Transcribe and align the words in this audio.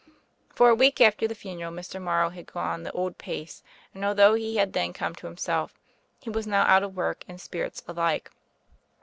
For 0.49 0.67
a 0.69 0.73
week 0.73 0.99
after 0.99 1.27
the 1.27 1.35
funeral 1.35 1.71
Mr. 1.71 2.01
Morrow 2.01 2.29
had 2.31 2.47
gone 2.51 2.81
the 2.81 2.91
old 2.91 3.19
pace, 3.19 3.61
and 3.93 4.03
although 4.03 4.33
he 4.33 4.55
had 4.55 4.73
then 4.73 4.93
come 4.93 5.13
to 5.13 5.27
himself, 5.27 5.79
he 6.19 6.31
was 6.31 6.47
now 6.47 6.63
out 6.65 6.81
of 6.81 6.95
work 6.95 7.23
and 7.27 7.39
spirits 7.39 7.83
alike. 7.87 8.31